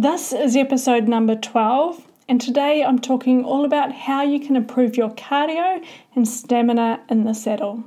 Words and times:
This 0.00 0.32
is 0.32 0.56
episode 0.56 1.08
number 1.08 1.36
12, 1.36 2.08
and 2.26 2.40
today 2.40 2.82
I'm 2.82 3.00
talking 3.00 3.44
all 3.44 3.66
about 3.66 3.92
how 3.92 4.22
you 4.22 4.40
can 4.40 4.56
improve 4.56 4.96
your 4.96 5.10
cardio 5.10 5.84
and 6.16 6.26
stamina 6.26 7.02
in 7.10 7.24
the 7.24 7.34
saddle. 7.34 7.84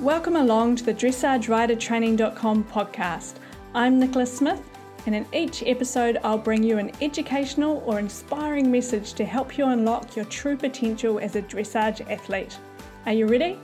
Welcome 0.00 0.36
along 0.36 0.76
to 0.76 0.84
the 0.84 0.94
dressageRiderTraining.com 0.94 2.64
podcast. 2.64 3.34
I'm 3.74 3.98
Nicola 3.98 4.24
Smith, 4.24 4.62
and 5.04 5.14
in 5.14 5.26
each 5.34 5.62
episode, 5.62 6.18
I'll 6.24 6.38
bring 6.38 6.62
you 6.62 6.78
an 6.78 6.90
educational 7.02 7.82
or 7.84 7.98
inspiring 7.98 8.70
message 8.72 9.12
to 9.12 9.26
help 9.26 9.58
you 9.58 9.66
unlock 9.66 10.16
your 10.16 10.24
true 10.24 10.56
potential 10.56 11.18
as 11.18 11.36
a 11.36 11.42
dressage 11.42 12.10
athlete. 12.10 12.58
Are 13.06 13.12
you 13.12 13.28
ready? 13.28 13.56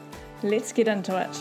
Let's 0.44 0.72
get 0.72 0.86
into 0.86 1.20
it. 1.20 1.36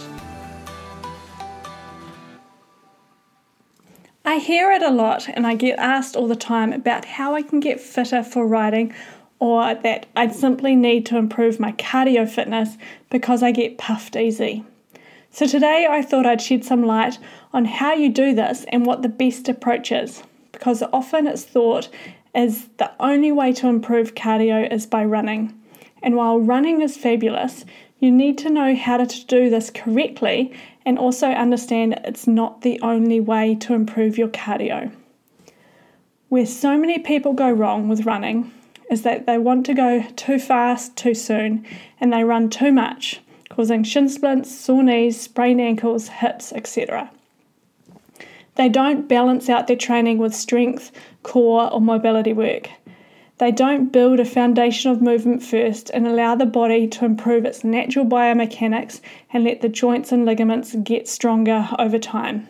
I 4.26 4.38
hear 4.40 4.72
it 4.72 4.82
a 4.82 4.90
lot 4.90 5.30
and 5.30 5.46
I 5.46 5.54
get 5.54 5.78
asked 5.78 6.16
all 6.16 6.28
the 6.28 6.36
time 6.36 6.74
about 6.74 7.06
how 7.06 7.36
I 7.36 7.44
can 7.44 7.60
get 7.60 7.80
fitter 7.80 8.24
for 8.24 8.48
riding 8.48 8.92
or 9.38 9.76
that 9.76 10.08
I 10.16 10.30
simply 10.30 10.76
need 10.76 11.06
to 11.08 11.18
improve 11.18 11.60
my 11.60 11.74
cardio 11.74 12.28
fitness 12.28 12.76
because 13.12 13.44
I 13.44 13.52
get 13.52 13.78
puffed 13.78 14.16
easy. 14.16 14.64
So 15.30 15.46
today 15.46 15.86
I 15.88 16.02
thought 16.02 16.26
I'd 16.26 16.42
shed 16.42 16.66
some 16.66 16.84
light 16.84 17.20
on 17.54 17.66
how 17.66 17.94
you 17.94 18.12
do 18.12 18.34
this 18.34 18.66
and 18.70 18.84
what 18.84 19.04
the 19.04 19.10
best 19.10 19.48
approach 19.48 19.92
is 19.92 20.24
because 20.52 20.82
often 20.92 21.28
it's 21.28 21.44
thought 21.44 21.88
is 22.34 22.68
the 22.78 22.92
only 23.00 23.32
way 23.32 23.54
to 23.54 23.68
improve 23.68 24.16
cardio 24.16 24.72
is 24.74 24.88
by 24.88 25.06
running. 25.06 25.56
And 26.04 26.16
while 26.16 26.40
running 26.40 26.82
is 26.82 26.98
fabulous, 26.98 27.64
you 28.02 28.12
need 28.12 28.36
to 28.40 28.50
know 28.50 28.76
how 28.76 28.98
to 28.98 29.26
do 29.28 29.50
this 29.50 29.70
correctly 29.70 30.52
and 30.86 30.98
also 30.98 31.28
understand 31.28 32.02
it's 32.04 32.26
not 32.26 32.62
the 32.62 32.80
only 32.82 33.20
way 33.20 33.54
to 33.56 33.76
improve 33.76 34.18
your 34.18 34.28
cardio. 34.28 34.92
Where 36.28 36.48
so 36.48 36.78
many 36.78 36.98
people 36.98 37.34
go 37.34 37.52
wrong 37.52 37.88
with 37.88 38.08
running 38.08 38.52
is 38.90 39.04
that 39.04 39.28
they 39.28 39.38
want 39.38 39.68
to 39.68 39.76
go 39.76 40.04
too 40.16 40.40
fast 40.40 40.98
too 40.98 41.14
soon 41.14 41.64
and 42.00 42.12
they 42.12 42.24
run 42.24 42.50
too 42.50 42.72
much, 42.72 43.22
causing 43.50 43.84
shin 43.84 44.10
splints, 44.10 44.54
sore 44.54 44.82
knees, 44.82 45.22
sprained 45.22 45.62
ankles, 45.62 46.08
hips, 46.08 46.52
etc. 46.54 47.12
They 48.56 48.68
don't 48.68 49.08
balance 49.08 49.48
out 49.48 49.68
their 49.68 49.76
training 49.76 50.18
with 50.18 50.34
strength, 50.34 50.92
core, 51.22 51.72
or 51.72 51.80
mobility 51.80 52.34
work. 52.34 52.70
They 53.42 53.52
don't 53.52 53.92
build 53.92 54.20
a 54.20 54.26
foundation 54.26 54.92
of 54.92 55.02
movement 55.02 55.42
first 55.42 55.90
and 55.96 56.06
allow 56.06 56.36
the 56.36 56.46
body 56.46 56.88
to 56.90 57.06
improve 57.06 57.44
its 57.44 57.64
natural 57.64 58.06
biomechanics 58.06 59.02
and 59.34 59.44
let 59.44 59.62
the 59.62 59.68
joints 59.68 60.12
and 60.12 60.26
ligaments 60.26 60.76
get 60.84 61.08
stronger 61.08 61.68
over 61.80 61.98
time. 61.98 62.48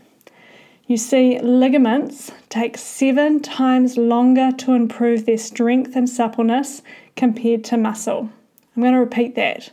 You 0.87 0.97
see, 0.97 1.39
ligaments 1.39 2.33
take 2.49 2.77
seven 2.77 3.39
times 3.39 3.97
longer 3.97 4.51
to 4.57 4.73
improve 4.73 5.25
their 5.25 5.37
strength 5.37 5.95
and 5.95 6.09
suppleness 6.09 6.81
compared 7.15 7.63
to 7.63 7.77
muscle. 7.77 8.29
I'm 8.75 8.81
going 8.81 8.93
to 8.93 8.99
repeat 8.99 9.35
that. 9.35 9.69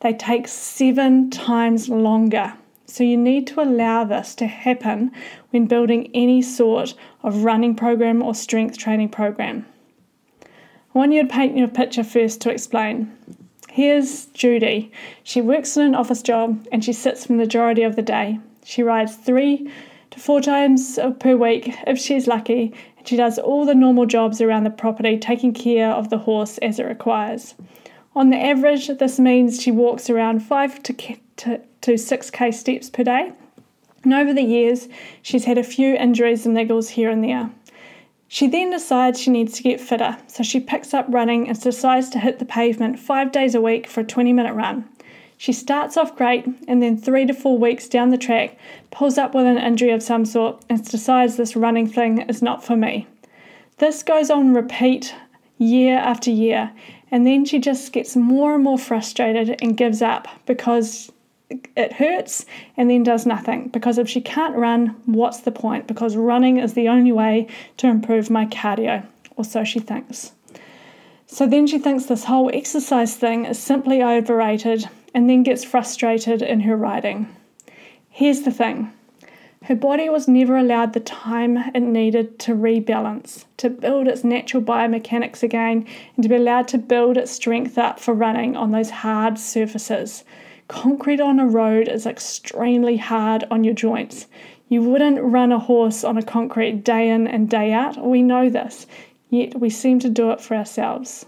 They 0.00 0.12
take 0.12 0.46
seven 0.46 1.30
times 1.30 1.88
longer. 1.88 2.52
So 2.84 3.02
you 3.02 3.16
need 3.16 3.46
to 3.46 3.62
allow 3.62 4.04
this 4.04 4.34
to 4.34 4.46
happen 4.46 5.10
when 5.52 5.68
building 5.68 6.10
any 6.12 6.42
sort 6.42 6.92
of 7.22 7.44
running 7.44 7.74
program 7.74 8.20
or 8.20 8.34
strength 8.34 8.76
training 8.76 9.08
program. 9.08 9.64
I 10.92 10.98
want 10.98 11.12
you 11.12 11.22
to 11.22 11.28
paint 11.28 11.56
your 11.56 11.68
picture 11.68 12.02
first 12.02 12.40
to 12.40 12.50
explain. 12.50 13.16
Here's 13.70 14.26
Judy. 14.26 14.90
She 15.22 15.40
works 15.40 15.76
in 15.76 15.86
an 15.86 15.94
office 15.94 16.20
job 16.20 16.66
and 16.72 16.84
she 16.84 16.92
sits 16.92 17.26
for 17.26 17.28
the 17.28 17.38
majority 17.38 17.84
of 17.84 17.94
the 17.94 18.02
day. 18.02 18.40
She 18.64 18.82
rides 18.82 19.14
three 19.14 19.70
to 20.10 20.18
four 20.18 20.40
times 20.40 20.98
per 21.20 21.36
week 21.36 21.76
if 21.86 21.96
she's 21.96 22.26
lucky, 22.26 22.74
and 22.98 23.06
she 23.06 23.16
does 23.16 23.38
all 23.38 23.64
the 23.64 23.74
normal 23.74 24.04
jobs 24.04 24.40
around 24.40 24.64
the 24.64 24.70
property, 24.70 25.16
taking 25.16 25.54
care 25.54 25.90
of 25.90 26.10
the 26.10 26.18
horse 26.18 26.58
as 26.58 26.80
it 26.80 26.86
requires. 26.86 27.54
On 28.16 28.30
the 28.30 28.36
average, 28.36 28.88
this 28.88 29.20
means 29.20 29.62
she 29.62 29.70
walks 29.70 30.10
around 30.10 30.40
5 30.40 30.82
to, 30.82 30.92
to, 31.36 31.60
to 31.82 31.92
6k 31.92 32.52
steps 32.52 32.90
per 32.90 33.04
day. 33.04 33.32
And 34.02 34.12
over 34.12 34.34
the 34.34 34.42
years, 34.42 34.88
she's 35.22 35.44
had 35.44 35.58
a 35.58 35.62
few 35.62 35.94
injuries 35.94 36.46
and 36.46 36.56
niggles 36.56 36.88
here 36.88 37.10
and 37.10 37.22
there. 37.22 37.50
She 38.32 38.46
then 38.46 38.70
decides 38.70 39.18
she 39.18 39.32
needs 39.32 39.54
to 39.54 39.64
get 39.64 39.80
fitter, 39.80 40.16
so 40.28 40.44
she 40.44 40.60
picks 40.60 40.94
up 40.94 41.04
running 41.08 41.48
and 41.48 41.60
decides 41.60 42.08
to 42.10 42.20
hit 42.20 42.38
the 42.38 42.44
pavement 42.44 43.00
five 43.00 43.32
days 43.32 43.56
a 43.56 43.60
week 43.60 43.88
for 43.88 44.02
a 44.02 44.04
20 44.04 44.32
minute 44.32 44.54
run. 44.54 44.88
She 45.36 45.52
starts 45.52 45.96
off 45.96 46.14
great 46.14 46.46
and 46.68 46.80
then, 46.80 46.96
three 46.96 47.26
to 47.26 47.34
four 47.34 47.58
weeks 47.58 47.88
down 47.88 48.10
the 48.10 48.16
track, 48.16 48.56
pulls 48.92 49.18
up 49.18 49.34
with 49.34 49.46
an 49.46 49.58
injury 49.58 49.90
of 49.90 50.00
some 50.00 50.24
sort 50.24 50.62
and 50.68 50.84
decides 50.84 51.36
this 51.36 51.56
running 51.56 51.88
thing 51.88 52.20
is 52.28 52.40
not 52.40 52.64
for 52.64 52.76
me. 52.76 53.08
This 53.78 54.04
goes 54.04 54.30
on 54.30 54.54
repeat 54.54 55.12
year 55.58 55.98
after 55.98 56.30
year, 56.30 56.70
and 57.10 57.26
then 57.26 57.44
she 57.44 57.58
just 57.58 57.92
gets 57.92 58.14
more 58.14 58.54
and 58.54 58.62
more 58.62 58.78
frustrated 58.78 59.60
and 59.60 59.76
gives 59.76 60.02
up 60.02 60.28
because 60.46 61.10
it 61.76 61.92
hurts 61.92 62.46
and 62.76 62.88
then 62.88 63.02
does 63.02 63.26
nothing 63.26 63.68
because 63.68 63.98
if 63.98 64.08
she 64.08 64.20
can't 64.20 64.56
run, 64.56 64.88
what's 65.06 65.40
the 65.40 65.50
point? 65.50 65.86
Because 65.86 66.16
running 66.16 66.58
is 66.58 66.74
the 66.74 66.88
only 66.88 67.12
way 67.12 67.48
to 67.78 67.88
improve 67.88 68.30
my 68.30 68.46
cardio, 68.46 69.04
or 69.36 69.44
so 69.44 69.64
she 69.64 69.80
thinks. 69.80 70.32
So 71.26 71.46
then 71.46 71.66
she 71.66 71.78
thinks 71.78 72.06
this 72.06 72.24
whole 72.24 72.50
exercise 72.52 73.16
thing 73.16 73.44
is 73.46 73.58
simply 73.58 74.02
overrated 74.02 74.88
and 75.14 75.28
then 75.28 75.42
gets 75.42 75.64
frustrated 75.64 76.42
in 76.42 76.60
her 76.60 76.76
riding. 76.76 77.34
Here's 78.08 78.42
the 78.42 78.50
thing 78.50 78.92
her 79.64 79.76
body 79.76 80.08
was 80.08 80.26
never 80.26 80.56
allowed 80.56 80.94
the 80.94 81.00
time 81.00 81.58
it 81.58 81.80
needed 81.80 82.38
to 82.40 82.52
rebalance, 82.52 83.44
to 83.58 83.68
build 83.68 84.08
its 84.08 84.24
natural 84.24 84.62
biomechanics 84.62 85.42
again, 85.42 85.86
and 86.16 86.22
to 86.22 86.28
be 86.28 86.36
allowed 86.36 86.66
to 86.68 86.78
build 86.78 87.18
its 87.18 87.30
strength 87.30 87.76
up 87.76 88.00
for 88.00 88.14
running 88.14 88.56
on 88.56 88.70
those 88.70 88.90
hard 88.90 89.38
surfaces. 89.38 90.24
Concrete 90.70 91.20
on 91.20 91.40
a 91.40 91.46
road 91.48 91.88
is 91.88 92.06
extremely 92.06 92.96
hard 92.96 93.44
on 93.50 93.64
your 93.64 93.74
joints. 93.74 94.28
You 94.68 94.82
wouldn't 94.82 95.20
run 95.20 95.50
a 95.50 95.58
horse 95.58 96.04
on 96.04 96.16
a 96.16 96.22
concrete 96.22 96.84
day 96.84 97.08
in 97.08 97.26
and 97.26 97.50
day 97.50 97.72
out. 97.72 97.96
We 98.06 98.22
know 98.22 98.48
this, 98.48 98.86
yet 99.30 99.58
we 99.58 99.68
seem 99.68 99.98
to 99.98 100.08
do 100.08 100.30
it 100.30 100.40
for 100.40 100.54
ourselves. 100.54 101.26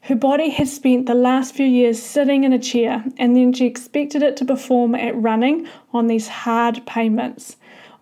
Her 0.00 0.16
body 0.16 0.48
had 0.48 0.68
spent 0.68 1.04
the 1.04 1.12
last 1.12 1.54
few 1.54 1.66
years 1.66 2.02
sitting 2.02 2.44
in 2.44 2.54
a 2.54 2.58
chair, 2.58 3.04
and 3.18 3.36
then 3.36 3.52
she 3.52 3.66
expected 3.66 4.22
it 4.22 4.38
to 4.38 4.46
perform 4.46 4.94
at 4.94 5.14
running 5.14 5.68
on 5.92 6.06
these 6.06 6.28
hard 6.28 6.86
pavements. 6.86 7.58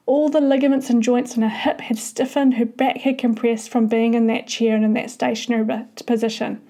All 0.07 0.29
the 0.29 0.41
ligaments 0.41 0.89
and 0.89 1.03
joints 1.03 1.37
in 1.37 1.43
her 1.43 1.49
hip 1.49 1.81
had 1.81 1.99
stiffened, 1.99 2.55
her 2.55 2.65
back 2.65 2.99
had 2.99 3.19
compressed 3.19 3.71
from 3.71 3.89
being 3.89 4.15
in 4.15 4.29
that 4.29 4.47
chair 4.47 4.77
and 4.77 4.85
in 4.85 4.95
that 4.95 5.11
stationary 5.11 5.85
position. 6.07 6.63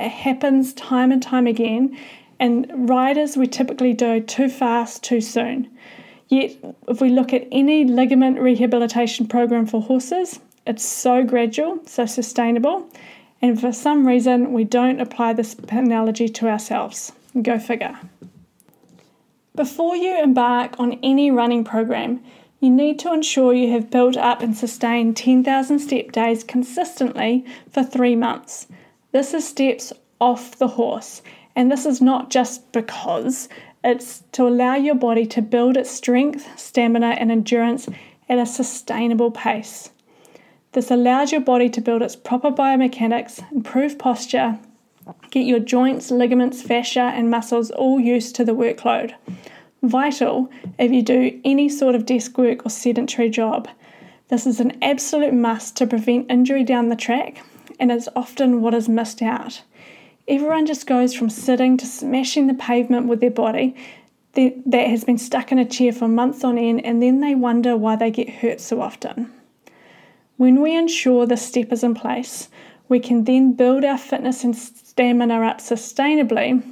It 0.00 0.08
happens 0.08 0.72
time 0.72 1.12
and 1.12 1.22
time 1.22 1.46
again, 1.46 1.98
and 2.40 2.88
riders 2.88 3.36
we 3.36 3.46
typically 3.46 3.92
do 3.92 4.20
too 4.20 4.48
fast 4.48 5.02
too 5.02 5.20
soon. 5.20 5.70
Yet, 6.28 6.56
if 6.86 7.00
we 7.00 7.08
look 7.08 7.32
at 7.32 7.48
any 7.50 7.84
ligament 7.84 8.38
rehabilitation 8.38 9.26
program 9.26 9.66
for 9.66 9.80
horses, 9.80 10.40
it's 10.66 10.84
so 10.84 11.24
gradual, 11.24 11.80
so 11.86 12.04
sustainable, 12.04 12.86
and 13.40 13.58
for 13.58 13.72
some 13.72 14.06
reason 14.06 14.52
we 14.52 14.64
don't 14.64 15.00
apply 15.00 15.32
this 15.32 15.56
analogy 15.70 16.28
to 16.28 16.48
ourselves. 16.48 17.12
Go 17.40 17.58
figure. 17.58 17.98
Before 19.54 19.96
you 19.96 20.22
embark 20.22 20.78
on 20.78 20.98
any 21.02 21.30
running 21.30 21.64
program, 21.64 22.22
you 22.60 22.70
need 22.70 22.98
to 23.00 23.12
ensure 23.12 23.54
you 23.54 23.72
have 23.72 23.90
built 23.90 24.16
up 24.16 24.42
and 24.42 24.56
sustained 24.56 25.16
10,000 25.16 25.78
step 25.78 26.12
days 26.12 26.44
consistently 26.44 27.44
for 27.70 27.82
three 27.82 28.16
months. 28.16 28.66
This 29.12 29.32
is 29.32 29.46
steps 29.46 29.92
off 30.20 30.58
the 30.58 30.68
horse 30.68 31.22
and 31.58 31.72
this 31.72 31.84
is 31.84 32.00
not 32.00 32.30
just 32.30 32.70
because, 32.70 33.48
it's 33.82 34.22
to 34.30 34.46
allow 34.46 34.76
your 34.76 34.94
body 34.94 35.26
to 35.26 35.42
build 35.42 35.76
its 35.76 35.90
strength, 35.90 36.56
stamina, 36.56 37.16
and 37.18 37.32
endurance 37.32 37.88
at 38.28 38.38
a 38.38 38.46
sustainable 38.46 39.32
pace. 39.32 39.90
This 40.70 40.88
allows 40.88 41.32
your 41.32 41.40
body 41.40 41.68
to 41.70 41.80
build 41.80 42.02
its 42.02 42.14
proper 42.14 42.52
biomechanics, 42.52 43.42
improve 43.50 43.98
posture, 43.98 44.56
get 45.32 45.46
your 45.46 45.58
joints, 45.58 46.12
ligaments, 46.12 46.62
fascia, 46.62 47.10
and 47.16 47.28
muscles 47.28 47.72
all 47.72 47.98
used 47.98 48.36
to 48.36 48.44
the 48.44 48.54
workload. 48.54 49.12
Vital 49.82 50.48
if 50.78 50.92
you 50.92 51.02
do 51.02 51.40
any 51.44 51.68
sort 51.68 51.96
of 51.96 52.06
desk 52.06 52.38
work 52.38 52.64
or 52.64 52.70
sedentary 52.70 53.30
job. 53.30 53.66
This 54.28 54.46
is 54.46 54.60
an 54.60 54.78
absolute 54.80 55.34
must 55.34 55.76
to 55.78 55.88
prevent 55.88 56.30
injury 56.30 56.62
down 56.62 56.88
the 56.88 56.94
track, 56.94 57.42
and 57.80 57.90
is 57.90 58.08
often 58.14 58.62
what 58.62 58.74
is 58.74 58.88
missed 58.88 59.22
out. 59.22 59.62
Everyone 60.28 60.66
just 60.66 60.86
goes 60.86 61.14
from 61.14 61.30
sitting 61.30 61.78
to 61.78 61.86
smashing 61.86 62.48
the 62.48 62.54
pavement 62.54 63.06
with 63.06 63.20
their 63.20 63.30
body 63.30 63.74
that 64.34 64.86
has 64.86 65.02
been 65.02 65.18
stuck 65.18 65.50
in 65.50 65.58
a 65.58 65.64
chair 65.64 65.90
for 65.90 66.06
months 66.06 66.44
on 66.44 66.58
end, 66.58 66.84
and 66.84 67.02
then 67.02 67.20
they 67.20 67.34
wonder 67.34 67.76
why 67.76 67.96
they 67.96 68.10
get 68.10 68.28
hurt 68.28 68.60
so 68.60 68.80
often. 68.80 69.32
When 70.36 70.60
we 70.60 70.76
ensure 70.76 71.26
the 71.26 71.36
step 71.36 71.72
is 71.72 71.82
in 71.82 71.94
place, 71.94 72.48
we 72.88 73.00
can 73.00 73.24
then 73.24 73.54
build 73.54 73.84
our 73.84 73.98
fitness 73.98 74.44
and 74.44 74.54
stamina 74.54 75.40
up 75.40 75.58
sustainably 75.58 76.62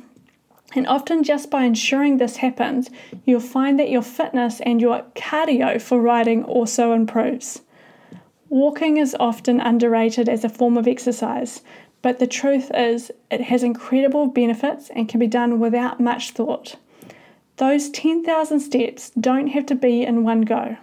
And 0.74 0.86
often, 0.86 1.22
just 1.22 1.50
by 1.50 1.64
ensuring 1.64 2.18
this 2.18 2.36
happens, 2.36 2.90
you'll 3.24 3.40
find 3.40 3.78
that 3.78 3.90
your 3.90 4.02
fitness 4.02 4.60
and 4.60 4.80
your 4.80 5.04
cardio 5.14 5.80
for 5.80 6.00
riding 6.00 6.44
also 6.44 6.92
improves. 6.92 7.62
Walking 8.48 8.96
is 8.96 9.16
often 9.18 9.60
underrated 9.60 10.28
as 10.28 10.44
a 10.44 10.48
form 10.48 10.76
of 10.76 10.86
exercise, 10.86 11.62
but 12.06 12.20
the 12.20 12.26
truth 12.28 12.70
is, 12.72 13.10
it 13.32 13.40
has 13.40 13.64
incredible 13.64 14.28
benefits 14.28 14.90
and 14.90 15.08
can 15.08 15.18
be 15.18 15.26
done 15.26 15.58
without 15.58 15.98
much 15.98 16.30
thought. 16.30 16.76
Those 17.56 17.90
10,000 17.90 18.60
steps 18.60 19.10
don't 19.18 19.48
have 19.48 19.66
to 19.66 19.74
be 19.74 20.04
in 20.04 20.22
one 20.22 20.42
go. 20.42 20.76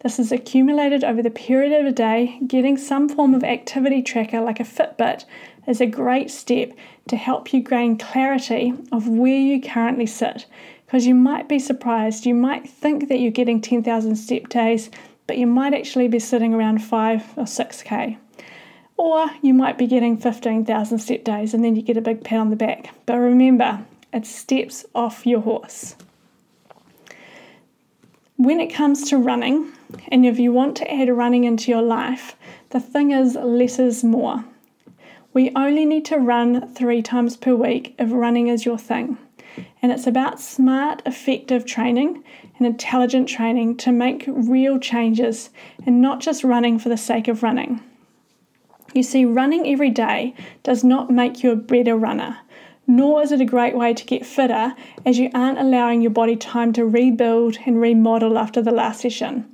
This 0.00 0.18
is 0.18 0.30
accumulated 0.30 1.04
over 1.04 1.22
the 1.22 1.30
period 1.30 1.72
of 1.72 1.86
a 1.86 1.90
day. 1.90 2.38
Getting 2.46 2.76
some 2.76 3.08
form 3.08 3.32
of 3.32 3.44
activity 3.44 4.02
tracker 4.02 4.42
like 4.42 4.60
a 4.60 4.62
Fitbit 4.62 5.24
is 5.66 5.80
a 5.80 5.86
great 5.86 6.30
step 6.30 6.72
to 7.08 7.16
help 7.16 7.54
you 7.54 7.60
gain 7.60 7.96
clarity 7.96 8.74
of 8.92 9.08
where 9.08 9.40
you 9.40 9.62
currently 9.62 10.04
sit. 10.04 10.44
Because 10.84 11.06
you 11.06 11.14
might 11.14 11.48
be 11.48 11.58
surprised, 11.58 12.26
you 12.26 12.34
might 12.34 12.68
think 12.68 13.08
that 13.08 13.20
you're 13.20 13.30
getting 13.30 13.62
10,000 13.62 14.16
step 14.16 14.50
days, 14.50 14.90
but 15.26 15.38
you 15.38 15.46
might 15.46 15.72
actually 15.72 16.08
be 16.08 16.18
sitting 16.18 16.52
around 16.52 16.84
5 16.84 17.38
or 17.38 17.44
6k. 17.44 18.18
Or 18.98 19.30
you 19.42 19.54
might 19.54 19.78
be 19.78 19.86
getting 19.86 20.18
15,000 20.18 20.98
step 20.98 21.22
days 21.24 21.54
and 21.54 21.64
then 21.64 21.76
you 21.76 21.82
get 21.82 21.96
a 21.96 22.02
big 22.02 22.24
pat 22.24 22.40
on 22.40 22.50
the 22.50 22.56
back. 22.56 22.92
But 23.06 23.18
remember, 23.18 23.86
it's 24.12 24.28
steps 24.28 24.84
off 24.94 25.24
your 25.24 25.40
horse. 25.40 25.94
When 28.36 28.60
it 28.60 28.74
comes 28.74 29.08
to 29.08 29.16
running, 29.16 29.72
and 30.08 30.26
if 30.26 30.38
you 30.38 30.52
want 30.52 30.76
to 30.78 30.92
add 30.92 31.08
running 31.08 31.44
into 31.44 31.70
your 31.70 31.82
life, 31.82 32.36
the 32.70 32.80
thing 32.80 33.12
is 33.12 33.36
less 33.36 33.78
is 33.78 34.02
more. 34.02 34.44
We 35.32 35.52
only 35.54 35.84
need 35.84 36.04
to 36.06 36.16
run 36.16 36.72
three 36.74 37.00
times 37.00 37.36
per 37.36 37.54
week 37.54 37.94
if 37.98 38.10
running 38.10 38.48
is 38.48 38.64
your 38.64 38.78
thing. 38.78 39.16
And 39.80 39.92
it's 39.92 40.06
about 40.06 40.40
smart, 40.40 41.02
effective 41.06 41.64
training 41.64 42.24
and 42.58 42.66
intelligent 42.66 43.28
training 43.28 43.76
to 43.78 43.92
make 43.92 44.24
real 44.26 44.78
changes 44.78 45.50
and 45.86 46.00
not 46.00 46.20
just 46.20 46.42
running 46.42 46.78
for 46.78 46.88
the 46.88 46.96
sake 46.96 47.28
of 47.28 47.42
running. 47.42 47.80
You 48.94 49.02
see, 49.02 49.24
running 49.24 49.66
every 49.68 49.90
day 49.90 50.34
does 50.62 50.82
not 50.82 51.10
make 51.10 51.42
you 51.42 51.50
a 51.50 51.56
better 51.56 51.96
runner, 51.96 52.38
nor 52.86 53.22
is 53.22 53.32
it 53.32 53.40
a 53.40 53.44
great 53.44 53.76
way 53.76 53.92
to 53.92 54.04
get 54.06 54.24
fitter 54.24 54.74
as 55.04 55.18
you 55.18 55.30
aren't 55.34 55.58
allowing 55.58 56.00
your 56.00 56.10
body 56.10 56.36
time 56.36 56.72
to 56.72 56.86
rebuild 56.86 57.58
and 57.66 57.80
remodel 57.80 58.38
after 58.38 58.62
the 58.62 58.72
last 58.72 59.02
session. 59.02 59.46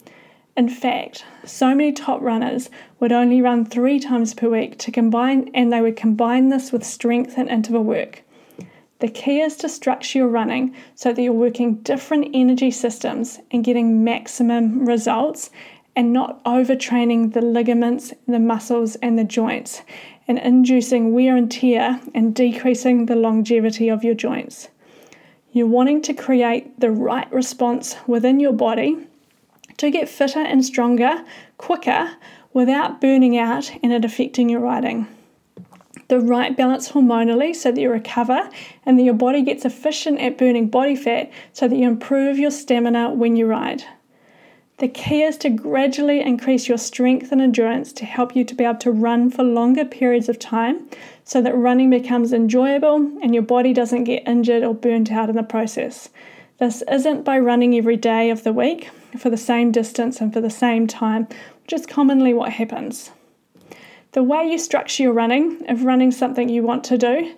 In 0.57 0.69
fact, 0.69 1.25
so 1.45 1.75
many 1.75 1.91
top 1.91 2.21
runners 2.21 2.71
would 3.01 3.11
only 3.11 3.43
run 3.43 3.65
three 3.65 3.99
times 3.99 4.35
per 4.35 4.49
week 4.49 4.79
to 4.79 4.93
combine, 4.93 5.51
and 5.53 5.73
they 5.73 5.81
would 5.81 5.97
combine 5.97 6.49
this 6.49 6.71
with 6.71 6.85
strength 6.85 7.37
and 7.37 7.49
interval 7.49 7.83
work. 7.83 8.23
The 9.01 9.09
key 9.09 9.41
is 9.41 9.57
to 9.57 9.69
structure 9.69 10.21
your 10.21 10.29
running 10.29 10.75
so 10.95 11.13
that 11.13 11.21
you're 11.21 11.33
working 11.33 11.79
different 11.79 12.29
energy 12.33 12.71
systems 12.71 13.41
and 13.51 13.65
getting 13.65 14.05
maximum 14.05 14.87
results 14.87 15.51
and 15.97 16.13
not 16.13 16.43
overtraining 16.45 17.33
the 17.33 17.41
ligaments, 17.41 18.13
the 18.27 18.39
muscles, 18.39 18.97
and 18.97 19.19
the 19.19 19.25
joints, 19.25 19.83
and 20.27 20.39
inducing 20.39 21.13
wear 21.13 21.37
and 21.37 21.51
tear 21.51 22.01
and 22.15 22.35
decreasing 22.35 23.07
the 23.07 23.17
longevity 23.17 23.89
of 23.89 24.03
your 24.03 24.15
joints. 24.15 24.69
You're 25.53 25.67
wanting 25.67 26.03
to 26.03 26.15
create 26.15 26.81
the 26.81 26.91
right 26.91 27.31
response 27.33 27.97
within 28.07 28.41
your 28.41 28.53
body 28.53 29.07
to 29.77 29.91
get 29.91 30.09
fitter 30.09 30.41
and 30.41 30.65
stronger 30.65 31.25
quicker 31.59 32.17
without 32.53 33.01
burning 33.01 33.39
out 33.39 33.71
and 33.83 33.93
it 33.93 34.05
affecting 34.05 34.49
your 34.49 34.61
riding. 34.61 35.07
The 36.09 36.21
right 36.21 36.57
balance 36.57 36.91
hormonally 36.91 37.55
so 37.55 37.73
that 37.73 37.81
you 37.81 37.91
recover 37.91 38.51
and 38.85 38.99
that 38.99 39.03
your 39.03 39.15
body 39.15 39.43
gets 39.43 39.65
efficient 39.65 40.21
at 40.21 40.39
burning 40.39 40.69
body 40.69 40.97
fat 40.97 41.31
so 41.53 41.69
that 41.69 41.77
you 41.77 41.87
improve 41.87 42.39
your 42.39 42.51
stamina 42.51 43.11
when 43.11 43.37
you 43.37 43.47
ride. 43.47 43.85
The 44.79 44.89
key 44.89 45.23
is 45.23 45.37
to 45.39 45.51
gradually 45.51 46.21
increase 46.21 46.69
your 46.69 46.79
strength 46.79 47.31
and 47.31 47.41
endurance 47.41 47.93
to 47.93 48.05
help 48.05 48.35
you 48.35 48.45
to 48.45 48.55
be 48.57 48.65
able 48.65 48.81
to 48.81 48.91
run 48.91 49.31
for 49.31 49.45
longer 49.45 49.85
periods 49.85 50.29
of 50.29 50.41
time 50.41 50.89
so 51.23 51.41
that 51.43 51.57
running 51.57 51.91
becomes 51.91 52.33
enjoyable 52.33 52.97
and 53.23 53.33
your 53.33 53.45
body 53.45 53.73
doesn't 53.73 54.05
get 54.05 54.27
injured 54.27 54.65
or 54.65 54.75
burnt 54.75 55.13
out 55.13 55.31
in 55.31 55.37
the 55.37 55.45
process. 55.45 56.09
This 56.59 56.83
isn't 56.91 57.25
by 57.25 57.39
running 57.39 57.77
every 57.77 57.97
day 57.97 58.31
of 58.31 58.43
the 58.43 58.53
week 58.53 58.89
for 59.17 59.31
the 59.31 59.37
same 59.37 59.71
distance 59.71 60.21
and 60.21 60.33
for 60.33 60.41
the 60.41 60.51
same 60.51 60.89
time, 60.89 61.29
which 61.63 61.73
is 61.73 61.87
commonly 61.87 62.35
what 62.35 62.53
happens. 62.53 63.11
The 64.11 64.23
way 64.23 64.49
you 64.49 64.59
structure 64.59 65.05
your 65.05 65.13
running, 65.13 65.65
if 65.69 65.85
running 65.85 66.11
something 66.11 66.49
you 66.49 66.63
want 66.63 66.85
to 66.85 66.99
do, 66.99 67.35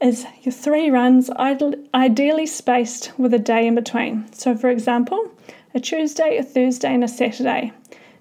is 0.00 0.26
your 0.42 0.52
three 0.52 0.90
runs 0.90 1.30
ideally 1.30 2.46
spaced 2.46 3.12
with 3.18 3.32
a 3.34 3.38
day 3.38 3.66
in 3.66 3.76
between. 3.76 4.32
So, 4.32 4.56
for 4.56 4.68
example, 4.68 5.31
a 5.74 5.80
Tuesday, 5.80 6.36
a 6.36 6.42
Thursday, 6.42 6.92
and 6.92 7.02
a 7.02 7.08
Saturday. 7.08 7.72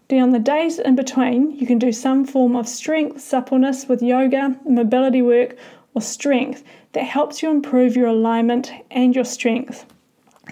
Then 0.07 0.24
on 0.24 0.31
the 0.31 0.39
days 0.39 0.80
in 0.80 0.95
between, 0.95 1.51
you 1.51 1.65
can 1.65 1.80
do 1.80 1.92
some 1.92 2.25
form 2.25 2.56
of 2.56 2.68
strength, 2.68 3.21
suppleness 3.21 3.88
with 3.88 4.01
yoga, 4.01 4.57
mobility 4.68 5.21
work, 5.21 5.56
or 5.94 6.01
strength 6.01 6.63
that 6.94 7.03
helps 7.03 7.42
you 7.42 7.50
improve 7.50 7.95
your 7.95 8.07
alignment 8.07 8.71
and 8.89 9.15
your 9.15 9.25
strength. 9.25 9.86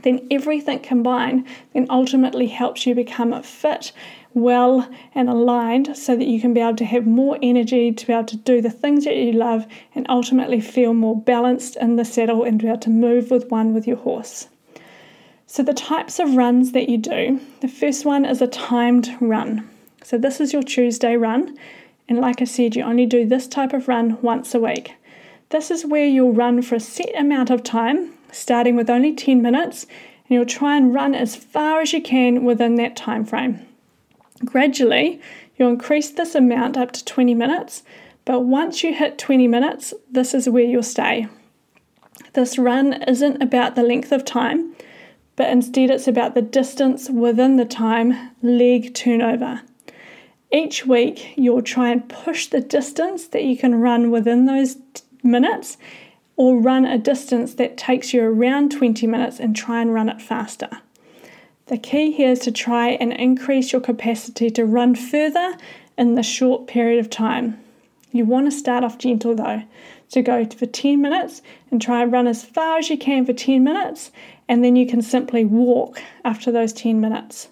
Then 0.04 0.28
everything 0.32 0.80
combined 0.80 1.46
then 1.74 1.88
ultimately 1.90 2.48
helps 2.48 2.86
you 2.86 2.96
become 2.96 3.42
fit, 3.44 3.92
well, 4.34 4.90
and 5.16 5.30
aligned 5.30 5.98
so 5.98 6.16
that 6.16 6.28
you 6.28 6.40
can 6.40 6.54
be 6.54 6.62
able 6.62 6.76
to 6.78 6.86
have 6.86 7.08
more 7.08 7.38
energy 7.42 7.92
to 7.92 8.08
be 8.08 8.14
able 8.14 8.26
to 8.26 8.38
do 8.38 8.62
the 8.62 8.70
things 8.70 9.06
that 9.06 9.16
you 9.16 9.34
love 9.34 9.66
and 9.96 10.06
ultimately 10.08 10.62
feel 10.62 10.94
more 10.94 11.20
balanced 11.20 11.76
in 11.78 11.96
the 11.96 12.06
saddle 12.06 12.44
and 12.44 12.60
be 12.60 12.68
able 12.68 12.78
to 12.80 12.90
move 12.90 13.32
with 13.32 13.50
one 13.50 13.74
with 13.74 13.88
your 13.88 13.98
horse. 13.98 14.48
So, 15.52 15.64
the 15.64 15.74
types 15.74 16.20
of 16.20 16.36
runs 16.36 16.74
that 16.74 16.90
you 16.90 17.00
do 17.00 17.40
the 17.62 17.68
first 17.68 18.06
one 18.06 18.24
is 18.24 18.40
a 18.40 18.46
timed 18.46 19.10
run. 19.20 19.68
So, 20.04 20.16
this 20.16 20.40
is 20.40 20.54
your 20.54 20.62
Tuesday 20.62 21.18
run, 21.18 21.58
and 22.08 22.20
like 22.20 22.40
I 22.40 22.46
said, 22.46 22.76
you 22.76 22.84
only 22.84 23.08
do 23.08 23.26
this 23.26 23.48
type 23.48 23.74
of 23.74 23.88
run 23.88 24.20
once 24.22 24.54
a 24.54 24.60
week. 24.60 24.94
This 25.50 25.72
is 25.72 25.88
where 25.88 26.06
you'll 26.06 26.34
run 26.34 26.62
for 26.62 26.76
a 26.76 26.80
set 26.80 27.18
amount 27.18 27.50
of 27.50 27.64
time, 27.64 28.14
starting 28.32 28.76
with 28.76 28.92
only 28.92 29.12
10 29.12 29.42
minutes, 29.42 29.86
and 29.86 30.36
you'll 30.36 30.46
try 30.46 30.78
and 30.78 30.94
run 30.94 31.16
as 31.16 31.36
far 31.36 31.82
as 31.82 31.94
you 31.94 32.02
can 32.04 32.44
within 32.44 32.76
that 32.76 32.96
time 32.96 33.26
frame. 33.26 33.66
Gradually, 34.46 35.20
you'll 35.58 35.72
increase 35.72 36.12
this 36.12 36.36
amount 36.36 36.78
up 36.78 36.92
to 36.92 37.04
20 37.04 37.34
minutes, 37.34 37.82
but 38.24 38.42
once 38.42 38.84
you 38.84 38.94
hit 38.94 39.18
20 39.18 39.48
minutes, 39.48 39.96
this 40.12 40.36
is 40.36 40.48
where 40.48 40.64
you'll 40.64 40.84
stay. 40.84 41.28
This 42.34 42.60
run 42.60 43.02
isn't 43.08 43.42
about 43.42 43.74
the 43.74 43.82
length 43.82 44.12
of 44.12 44.24
time, 44.24 44.76
but 45.40 45.50
instead 45.50 45.90
it's 45.90 46.06
about 46.06 46.36
the 46.36 46.42
distance 46.42 47.10
within 47.10 47.56
the 47.56 47.64
time 47.64 48.32
leg 48.42 48.94
turnover. 48.94 49.62
Each 50.52 50.86
week, 50.86 51.32
you'll 51.38 51.62
try 51.62 51.92
and 51.92 52.10
push 52.10 52.48
the 52.48 52.60
distance 52.60 53.26
that 53.28 53.46
you 53.46 53.58
can 53.58 53.76
run 53.76 54.12
within 54.12 54.48
those 54.48 54.76
minutes, 55.24 55.78
or 56.36 56.60
run 56.60 56.84
a 56.84 56.98
distance 56.98 57.54
that 57.54 57.78
takes 57.78 58.14
you 58.14 58.22
around 58.22 58.74
20 58.74 59.08
minutes 59.08 59.40
and 59.40 59.56
try 59.56 59.82
and 59.82 59.94
run 59.94 60.10
it 60.10 60.22
faster. 60.22 60.82
The 61.68 61.78
key 61.78 62.12
here 62.12 62.32
is 62.32 62.40
to 62.40 62.52
try 62.52 62.90
and 62.90 63.14
increase 63.14 63.72
your 63.72 63.80
capacity 63.82 64.50
to 64.50 64.66
run 64.66 64.94
further 64.94 65.56
in 65.98 66.16
the 66.16 66.24
short 66.24 66.68
period 66.68 67.00
of 67.00 67.10
time. 67.10 67.58
You 68.12 68.26
want 68.26 68.48
to 68.48 68.52
start 68.52 68.84
off 68.84 68.98
gentle 68.98 69.36
though, 69.36 69.64
to 70.10 70.22
go 70.22 70.44
for 70.46 70.66
10 70.66 71.02
minutes 71.02 71.42
and 71.72 71.82
try 71.82 72.02
and 72.02 72.12
run 72.12 72.28
as 72.28 72.44
far 72.44 72.80
as 72.80 72.90
you 72.90 72.98
can 72.98 73.26
for 73.26 73.32
10 73.32 73.64
minutes 73.64 74.12
and 74.50 74.64
then 74.64 74.76
you 74.76 74.88
can 74.88 75.02
simply 75.02 75.46
walk 75.46 76.02
after 76.26 76.52
those 76.52 76.74
10 76.74 77.00
minutes. 77.00 77.50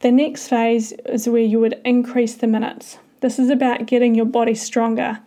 The 0.00 0.10
next 0.10 0.48
phase 0.48 0.92
is 1.06 1.28
where 1.28 1.40
you 1.40 1.60
would 1.60 1.80
increase 1.84 2.34
the 2.34 2.48
minutes. 2.48 2.98
This 3.20 3.38
is 3.38 3.48
about 3.48 3.86
getting 3.86 4.14
your 4.14 4.26
body 4.26 4.54
stronger. 4.54 5.20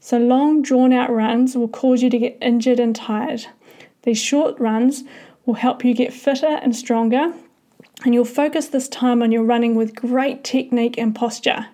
So, 0.00 0.18
long 0.18 0.62
drawn 0.62 0.92
out 0.92 1.10
runs 1.10 1.56
will 1.56 1.68
cause 1.68 2.02
you 2.02 2.08
to 2.08 2.18
get 2.18 2.38
injured 2.40 2.80
and 2.80 2.96
tired. 2.96 3.44
These 4.04 4.18
short 4.18 4.58
runs 4.58 5.04
will 5.44 5.54
help 5.54 5.84
you 5.84 5.94
get 5.94 6.12
fitter 6.12 6.46
and 6.46 6.74
stronger, 6.74 7.34
and 8.04 8.14
you'll 8.14 8.24
focus 8.24 8.68
this 8.68 8.88
time 8.88 9.22
on 9.22 9.32
your 9.32 9.44
running 9.44 9.74
with 9.74 9.94
great 9.94 10.44
technique 10.44 10.96
and 10.96 11.14
posture. 11.14 11.66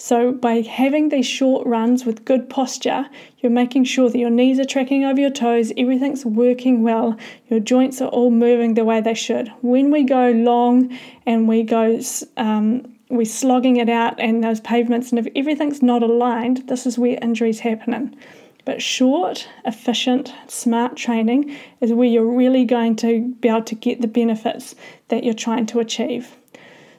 So, 0.00 0.30
by 0.30 0.60
having 0.60 1.08
these 1.08 1.26
short 1.26 1.66
runs 1.66 2.06
with 2.06 2.24
good 2.24 2.48
posture, 2.48 3.06
you're 3.40 3.50
making 3.50 3.82
sure 3.82 4.08
that 4.08 4.16
your 4.16 4.30
knees 4.30 4.60
are 4.60 4.64
tracking 4.64 5.04
over 5.04 5.20
your 5.20 5.28
toes, 5.28 5.72
everything's 5.76 6.24
working 6.24 6.84
well, 6.84 7.16
your 7.50 7.58
joints 7.58 8.00
are 8.00 8.08
all 8.08 8.30
moving 8.30 8.74
the 8.74 8.84
way 8.84 9.00
they 9.00 9.14
should. 9.14 9.48
When 9.60 9.90
we 9.90 10.04
go 10.04 10.30
long 10.30 10.96
and 11.26 11.48
we 11.48 11.64
go, 11.64 12.00
um, 12.36 12.94
we're 13.10 13.24
slogging 13.24 13.78
it 13.78 13.88
out, 13.88 14.20
and 14.20 14.44
those 14.44 14.60
pavements, 14.60 15.10
and 15.10 15.18
if 15.18 15.26
everything's 15.34 15.82
not 15.82 16.04
aligned, 16.04 16.68
this 16.68 16.86
is 16.86 16.96
where 16.96 17.18
injuries 17.20 17.58
happen. 17.58 18.14
But 18.64 18.80
short, 18.80 19.48
efficient, 19.64 20.32
smart 20.46 20.94
training 20.94 21.56
is 21.80 21.92
where 21.92 22.06
you're 22.06 22.24
really 22.24 22.64
going 22.64 22.94
to 22.96 23.34
be 23.40 23.48
able 23.48 23.64
to 23.64 23.74
get 23.74 24.00
the 24.00 24.06
benefits 24.06 24.76
that 25.08 25.24
you're 25.24 25.34
trying 25.34 25.66
to 25.66 25.80
achieve. 25.80 26.37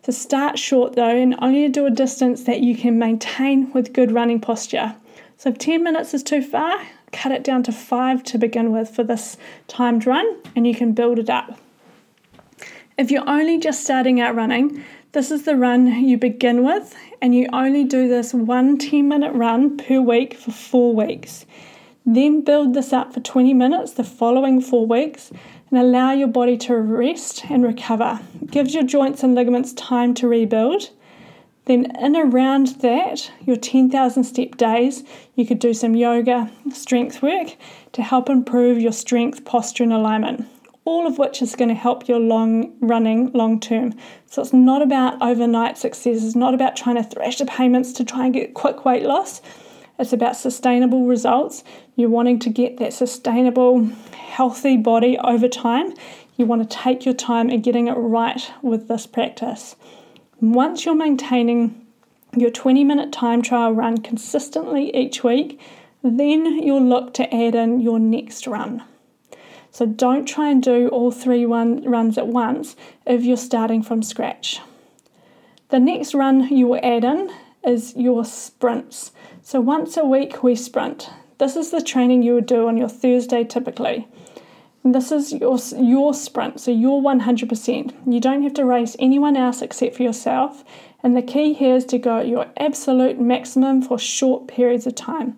So 0.03 0.11
start 0.11 0.57
short 0.57 0.95
though 0.95 1.15
and 1.15 1.35
only 1.39 1.67
do 1.69 1.85
a 1.85 1.91
distance 1.91 2.43
that 2.43 2.61
you 2.61 2.75
can 2.75 2.97
maintain 2.97 3.71
with 3.73 3.93
good 3.93 4.11
running 4.11 4.39
posture. 4.39 4.95
So 5.37 5.49
if 5.49 5.57
10 5.57 5.83
minutes 5.83 6.13
is 6.13 6.23
too 6.23 6.41
far, 6.41 6.79
cut 7.11 7.31
it 7.31 7.43
down 7.43 7.63
to 7.63 7.71
five 7.71 8.23
to 8.23 8.37
begin 8.37 8.71
with 8.71 8.89
for 8.89 9.03
this 9.03 9.37
timed 9.67 10.05
run 10.05 10.37
and 10.55 10.67
you 10.67 10.75
can 10.75 10.93
build 10.93 11.19
it 11.19 11.29
up. 11.29 11.59
If 12.97 13.11
you're 13.11 13.29
only 13.29 13.57
just 13.57 13.83
starting 13.83 14.19
out 14.19 14.35
running, 14.35 14.83
this 15.11 15.31
is 15.31 15.43
the 15.43 15.55
run 15.55 15.87
you 15.87 16.17
begin 16.17 16.63
with, 16.63 16.95
and 17.19 17.33
you 17.33 17.47
only 17.51 17.83
do 17.83 18.07
this 18.07 18.31
one 18.31 18.77
10 18.77 19.07
minute 19.07 19.33
run 19.33 19.75
per 19.77 19.99
week 19.99 20.35
for 20.35 20.51
four 20.51 20.93
weeks. 20.93 21.45
Then 22.05 22.41
build 22.41 22.73
this 22.73 22.93
up 22.93 23.13
for 23.13 23.19
20 23.19 23.53
minutes 23.53 23.93
the 23.93 24.03
following 24.03 24.61
four 24.61 24.85
weeks 24.85 25.31
and 25.69 25.79
allow 25.79 26.11
your 26.11 26.27
body 26.27 26.57
to 26.57 26.75
rest 26.75 27.45
and 27.49 27.63
recover. 27.63 28.19
It 28.41 28.51
gives 28.51 28.73
your 28.73 28.83
joints 28.83 29.23
and 29.23 29.35
ligaments 29.35 29.73
time 29.73 30.13
to 30.15 30.27
rebuild. 30.27 30.89
Then, 31.65 31.95
in 31.97 32.15
around 32.15 32.67
that, 32.81 33.31
your 33.45 33.55
10,000 33.55 34.23
step 34.23 34.57
days, 34.57 35.03
you 35.35 35.45
could 35.45 35.59
do 35.59 35.73
some 35.73 35.95
yoga, 35.95 36.51
strength 36.73 37.21
work 37.21 37.55
to 37.91 38.01
help 38.01 38.29
improve 38.29 38.79
your 38.79 38.91
strength, 38.91 39.45
posture, 39.45 39.83
and 39.83 39.93
alignment 39.93 40.47
all 40.89 41.05
of 41.05 41.19
which 41.19 41.39
is 41.43 41.55
going 41.55 41.69
to 41.69 41.75
help 41.75 42.07
your 42.07 42.19
long 42.19 42.75
running 42.79 43.31
long 43.33 43.59
term. 43.59 43.93
So 44.25 44.41
it's 44.41 44.53
not 44.53 44.81
about 44.81 45.21
overnight 45.21 45.77
success, 45.77 46.23
it's 46.23 46.35
not 46.35 46.55
about 46.55 46.75
trying 46.75 46.95
to 46.95 47.03
thrash 47.03 47.37
the 47.37 47.45
payments 47.45 47.93
to 47.93 48.03
try 48.03 48.25
and 48.25 48.33
get 48.33 48.55
quick 48.55 48.85
weight 48.85 49.03
loss. 49.03 49.39
It's 49.99 50.13
about 50.13 50.37
sustainable 50.37 51.05
results. 51.05 51.63
You're 51.97 52.09
wanting 52.09 52.39
to 52.39 52.49
get 52.49 52.77
that 52.77 52.93
sustainable, 52.93 53.85
healthy 54.13 54.77
body 54.77 55.17
over 55.17 55.49
time. 55.49 55.93
You 56.37 56.45
want 56.45 56.67
to 56.67 56.77
take 56.77 57.03
your 57.05 57.13
time 57.13 57.49
and 57.49 57.61
getting 57.61 57.89
it 57.89 57.95
right 57.95 58.49
with 58.61 58.87
this 58.87 59.05
practice. 59.05 59.75
Once 60.39 60.85
you're 60.85 60.95
maintaining 60.95 61.85
your 62.33 62.49
20 62.49 62.85
minute 62.85 63.11
time 63.11 63.41
trial 63.41 63.73
run 63.73 63.97
consistently 63.97 64.95
each 64.95 65.21
week, 65.21 65.59
then 66.01 66.45
you'll 66.59 66.81
look 66.81 67.13
to 67.15 67.35
add 67.35 67.55
in 67.55 67.81
your 67.81 67.99
next 67.99 68.47
run. 68.47 68.81
So 69.71 69.85
don't 69.85 70.25
try 70.25 70.49
and 70.49 70.63
do 70.63 70.87
all 70.87 71.11
three 71.11 71.45
one 71.45 71.83
runs 71.83 72.17
at 72.17 72.27
once 72.27 72.77
if 73.05 73.23
you're 73.23 73.35
starting 73.35 73.83
from 73.83 74.01
scratch. 74.01 74.61
The 75.69 75.79
next 75.79 76.13
run 76.13 76.47
you 76.47 76.67
will 76.67 76.79
add 76.81 77.03
in 77.03 77.29
is 77.63 77.95
your 77.95 78.25
sprints. 78.25 79.11
So 79.41 79.59
once 79.59 79.97
a 79.97 80.05
week 80.05 80.43
we 80.43 80.55
sprint. 80.55 81.09
This 81.37 81.55
is 81.55 81.71
the 81.71 81.81
training 81.81 82.23
you 82.23 82.35
would 82.35 82.45
do 82.45 82.67
on 82.67 82.77
your 82.77 82.89
Thursday 82.89 83.43
typically. 83.43 84.07
And 84.83 84.95
this 84.95 85.11
is 85.11 85.33
your, 85.33 85.57
your 85.77 86.13
sprint, 86.13 86.59
so 86.61 86.71
your 86.71 87.01
100%. 87.01 87.93
You 88.05 88.19
don't 88.19 88.43
have 88.43 88.53
to 88.53 88.65
race 88.65 88.95
anyone 88.97 89.35
else 89.35 89.61
except 89.61 89.95
for 89.95 90.03
yourself. 90.03 90.63
And 91.03 91.15
the 91.15 91.21
key 91.21 91.53
here 91.53 91.75
is 91.75 91.85
to 91.85 91.97
go 91.97 92.19
at 92.19 92.27
your 92.27 92.47
absolute 92.57 93.19
maximum 93.19 93.81
for 93.81 93.99
short 93.99 94.47
periods 94.47 94.87
of 94.87 94.95
time. 94.95 95.37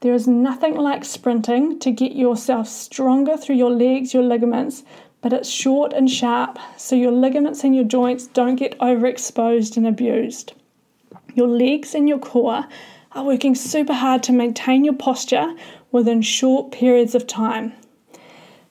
There 0.00 0.14
is 0.14 0.26
nothing 0.26 0.76
like 0.76 1.04
sprinting 1.04 1.78
to 1.78 1.90
get 1.90 2.12
yourself 2.12 2.68
stronger 2.68 3.36
through 3.36 3.56
your 3.56 3.70
legs, 3.70 4.12
your 4.12 4.22
ligaments, 4.22 4.82
but 5.20 5.32
it's 5.32 5.48
short 5.48 5.92
and 5.94 6.10
sharp 6.10 6.58
so 6.76 6.96
your 6.96 7.12
ligaments 7.12 7.64
and 7.64 7.74
your 7.74 7.84
joints 7.84 8.26
don't 8.26 8.56
get 8.56 8.78
overexposed 8.78 9.78
and 9.78 9.86
abused. 9.86 10.52
Your 11.34 11.48
legs 11.48 11.94
and 11.94 12.08
your 12.08 12.18
core 12.18 12.66
are 13.12 13.24
working 13.24 13.54
super 13.54 13.92
hard 13.92 14.22
to 14.24 14.32
maintain 14.32 14.84
your 14.84 14.94
posture 14.94 15.54
within 15.90 16.22
short 16.22 16.72
periods 16.72 17.14
of 17.14 17.26
time. 17.26 17.72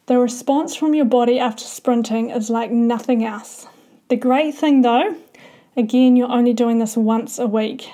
The 0.05 0.19
response 0.19 0.75
from 0.75 0.93
your 0.93 1.05
body 1.05 1.39
after 1.39 1.63
sprinting 1.63 2.29
is 2.29 2.49
like 2.49 2.71
nothing 2.71 3.23
else. 3.23 3.67
The 4.09 4.15
great 4.15 4.55
thing 4.55 4.81
though, 4.81 5.15
again, 5.77 6.15
you're 6.15 6.31
only 6.31 6.53
doing 6.53 6.79
this 6.79 6.97
once 6.97 7.39
a 7.39 7.47
week. 7.47 7.89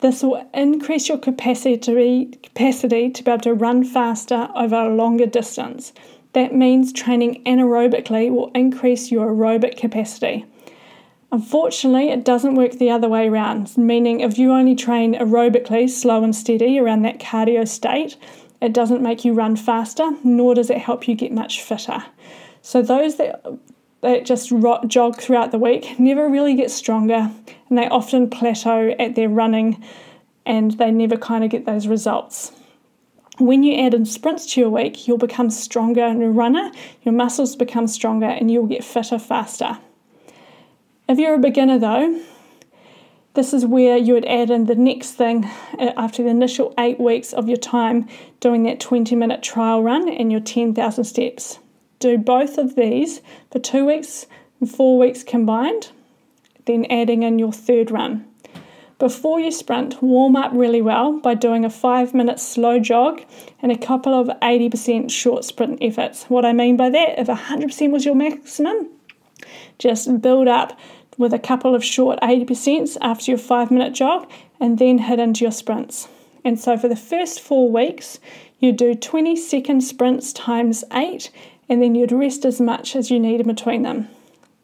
This 0.00 0.22
will 0.22 0.46
increase 0.52 1.08
your 1.08 1.18
capacity 1.18 1.78
to, 1.78 1.94
be, 1.94 2.38
capacity 2.42 3.10
to 3.10 3.24
be 3.24 3.30
able 3.30 3.40
to 3.42 3.54
run 3.54 3.82
faster 3.82 4.48
over 4.54 4.76
a 4.76 4.94
longer 4.94 5.26
distance. 5.26 5.92
That 6.34 6.54
means 6.54 6.92
training 6.92 7.42
anaerobically 7.44 8.30
will 8.30 8.50
increase 8.54 9.10
your 9.10 9.30
aerobic 9.30 9.78
capacity. 9.78 10.44
Unfortunately, 11.32 12.08
it 12.10 12.24
doesn't 12.24 12.54
work 12.54 12.72
the 12.72 12.90
other 12.90 13.08
way 13.08 13.28
around, 13.28 13.76
meaning 13.76 14.20
if 14.20 14.38
you 14.38 14.52
only 14.52 14.74
train 14.74 15.14
aerobically, 15.14 15.90
slow 15.90 16.22
and 16.22 16.34
steady 16.34 16.78
around 16.78 17.02
that 17.02 17.18
cardio 17.18 17.66
state, 17.66 18.16
it 18.62 18.72
doesn't 18.72 19.02
make 19.02 19.24
you 19.24 19.34
run 19.34 19.56
faster, 19.56 20.12
nor 20.22 20.54
does 20.54 20.70
it 20.70 20.78
help 20.78 21.08
you 21.08 21.14
get 21.14 21.32
much 21.32 21.60
fitter. 21.62 22.04
So, 22.62 22.80
those 22.80 23.16
that 23.16 23.44
that 24.02 24.24
just 24.24 24.52
jog 24.86 25.20
throughout 25.20 25.50
the 25.50 25.58
week 25.58 25.98
never 25.98 26.28
really 26.28 26.54
get 26.54 26.70
stronger 26.70 27.30
and 27.68 27.78
they 27.78 27.88
often 27.88 28.30
plateau 28.30 28.94
at 28.98 29.14
their 29.14 29.28
running 29.28 29.82
and 30.44 30.72
they 30.72 30.90
never 30.92 31.16
kind 31.16 31.42
of 31.42 31.50
get 31.50 31.66
those 31.66 31.88
results. 31.88 32.52
When 33.38 33.62
you 33.62 33.84
add 33.84 33.94
in 33.94 34.06
sprints 34.06 34.54
to 34.54 34.60
your 34.60 34.70
week, 34.70 35.06
you'll 35.06 35.18
become 35.18 35.50
stronger 35.50 36.04
and 36.04 36.22
a 36.22 36.28
runner, 36.28 36.70
your 37.02 37.12
muscles 37.12 37.56
become 37.56 37.86
stronger, 37.86 38.26
and 38.26 38.50
you'll 38.50 38.66
get 38.66 38.84
fitter 38.84 39.18
faster. 39.18 39.78
If 41.08 41.20
you're 41.20 41.34
a 41.34 41.38
beginner 41.38 41.78
though, 41.78 42.20
this 43.34 43.54
is 43.54 43.64
where 43.64 43.96
you 43.96 44.14
would 44.14 44.24
add 44.24 44.50
in 44.50 44.64
the 44.64 44.74
next 44.74 45.12
thing 45.12 45.44
uh, 45.78 45.92
after 45.96 46.24
the 46.24 46.30
initial 46.30 46.74
eight 46.78 46.98
weeks 46.98 47.32
of 47.32 47.48
your 47.48 47.58
time 47.58 48.08
doing 48.40 48.64
that 48.64 48.80
20 48.80 49.14
minute 49.14 49.40
trial 49.40 49.84
run 49.84 50.08
and 50.08 50.32
your 50.32 50.40
10,000 50.40 51.04
steps 51.04 51.60
do 52.00 52.18
both 52.18 52.58
of 52.58 52.74
these 52.74 53.20
for 53.52 53.60
two 53.60 53.86
weeks 53.86 54.26
and 54.58 54.68
four 54.68 54.98
weeks 54.98 55.22
combined, 55.22 55.92
then 56.64 56.84
adding 56.90 57.22
in 57.22 57.38
your 57.38 57.52
third 57.52 57.92
run. 57.92 58.26
Before 58.98 59.38
you 59.38 59.52
sprint, 59.52 60.02
warm 60.02 60.34
up 60.34 60.50
really 60.54 60.82
well 60.82 61.20
by 61.20 61.34
doing 61.34 61.64
a 61.64 61.70
five 61.70 62.14
minute 62.14 62.40
slow 62.40 62.80
jog 62.80 63.22
and 63.62 63.70
a 63.70 63.78
couple 63.78 64.12
of 64.12 64.26
80% 64.40 65.12
short 65.12 65.44
sprint 65.44 65.78
efforts. 65.80 66.24
What 66.24 66.44
I 66.44 66.52
mean 66.52 66.76
by 66.76 66.90
that, 66.90 67.20
if 67.20 67.28
100% 67.28 67.92
was 67.92 68.04
your 68.04 68.16
maximum, 68.16 68.88
just 69.78 70.20
build 70.20 70.48
up 70.48 70.78
with 71.16 71.32
a 71.32 71.38
couple 71.38 71.74
of 71.74 71.84
short 71.84 72.18
80% 72.20 72.96
after 73.00 73.30
your 73.30 73.38
five 73.38 73.70
minute 73.70 73.94
jog 73.94 74.30
and 74.60 74.78
then 74.78 74.98
head 74.98 75.18
into 75.18 75.44
your 75.44 75.52
sprints. 75.52 76.08
And 76.44 76.58
so 76.58 76.76
for 76.76 76.88
the 76.88 76.96
first 76.96 77.40
four 77.40 77.70
weeks, 77.70 78.20
you 78.60 78.72
do 78.72 78.94
20 78.94 79.36
second 79.36 79.80
sprints 79.82 80.32
times 80.32 80.84
eight 80.92 81.30
and 81.68 81.82
then 81.82 81.94
you'd 81.94 82.12
rest 82.12 82.44
as 82.44 82.60
much 82.60 82.94
as 82.94 83.10
you 83.10 83.18
need 83.18 83.40
in 83.40 83.46
between 83.46 83.82
them. 83.82 84.08